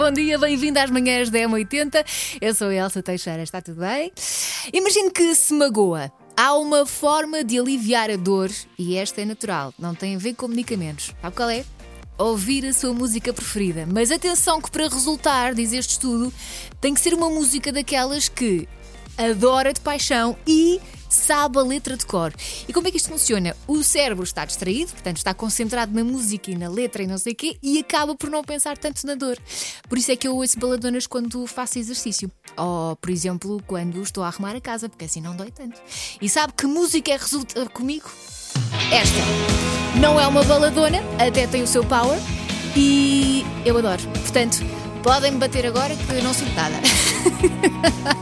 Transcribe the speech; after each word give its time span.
Bom 0.00 0.10
dia, 0.10 0.38
bem-vindo 0.38 0.78
às 0.78 0.90
manhãs 0.90 1.28
da 1.28 1.40
M80. 1.40 2.06
Eu 2.40 2.54
sou 2.54 2.68
a 2.68 2.74
Elsa 2.74 3.02
Teixeira, 3.02 3.42
está 3.42 3.60
tudo 3.60 3.80
bem? 3.82 4.10
Imagino 4.72 5.10
que 5.10 5.34
se 5.34 5.52
magoa. 5.52 6.10
Há 6.34 6.56
uma 6.56 6.86
forma 6.86 7.44
de 7.44 7.58
aliviar 7.58 8.10
a 8.10 8.16
dor 8.16 8.50
e 8.78 8.96
esta 8.96 9.20
é 9.20 9.26
natural, 9.26 9.74
não 9.78 9.94
tem 9.94 10.16
a 10.16 10.18
ver 10.18 10.32
com 10.32 10.48
medicamentos. 10.48 11.12
Sabe 11.20 11.36
qual 11.36 11.50
é? 11.50 11.66
Ouvir 12.16 12.64
a 12.64 12.72
sua 12.72 12.94
música 12.94 13.30
preferida. 13.30 13.86
Mas 13.86 14.10
atenção 14.10 14.58
que 14.58 14.70
para 14.70 14.88
resultar, 14.88 15.54
diz 15.54 15.70
este 15.74 15.90
estudo, 15.90 16.32
tem 16.80 16.94
que 16.94 17.00
ser 17.00 17.12
uma 17.12 17.28
música 17.28 17.70
daquelas 17.70 18.26
que 18.26 18.66
adora 19.18 19.70
de 19.70 19.82
paixão 19.82 20.34
e 20.46 20.80
sabe 21.10 21.58
a 21.58 21.62
letra 21.62 21.96
de 21.96 22.06
cor. 22.06 22.32
E 22.68 22.72
como 22.72 22.88
é 22.88 22.90
que 22.90 22.96
isto 22.96 23.08
funciona? 23.08 23.56
O 23.66 23.82
cérebro 23.82 24.24
está 24.24 24.44
distraído, 24.44 24.92
portanto 24.92 25.18
está 25.18 25.34
concentrado 25.34 25.92
na 25.92 26.04
música 26.04 26.50
e 26.50 26.56
na 26.56 26.68
letra 26.68 27.02
e 27.02 27.06
não 27.06 27.18
sei 27.18 27.32
o 27.32 27.36
quê, 27.36 27.56
e 27.62 27.78
acaba 27.78 28.14
por 28.14 28.30
não 28.30 28.42
pensar 28.42 28.78
tanto 28.78 29.06
na 29.06 29.14
dor. 29.14 29.38
Por 29.88 29.98
isso 29.98 30.12
é 30.12 30.16
que 30.16 30.26
eu 30.26 30.36
ouço 30.36 30.58
baladonas 30.58 31.06
quando 31.06 31.46
faço 31.46 31.78
exercício. 31.78 32.30
Ou, 32.56 32.96
por 32.96 33.10
exemplo, 33.10 33.62
quando 33.66 34.02
estou 34.02 34.22
a 34.22 34.28
arrumar 34.28 34.56
a 34.56 34.60
casa, 34.60 34.88
porque 34.88 35.04
assim 35.04 35.20
não 35.20 35.36
dói 35.36 35.50
tanto. 35.50 35.80
E 36.20 36.28
sabe 36.28 36.52
que 36.56 36.66
música 36.66 37.12
é 37.12 37.16
resulta 37.16 37.66
comigo? 37.66 38.10
Esta. 38.92 40.00
Não 40.00 40.20
é 40.20 40.26
uma 40.26 40.42
baladona, 40.44 40.98
até 41.18 41.46
tem 41.46 41.62
o 41.62 41.66
seu 41.66 41.84
power, 41.84 42.18
e 42.76 43.44
eu 43.64 43.76
adoro. 43.76 44.02
Portanto, 44.08 44.58
podem 45.02 45.32
me 45.32 45.38
bater 45.38 45.66
agora 45.66 45.94
que 45.94 46.12
eu 46.12 46.22
não 46.22 46.32
sou 46.32 46.48
nada. 46.50 46.76